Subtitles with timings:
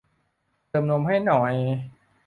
[0.69, 1.53] เติมนมไปหน่อย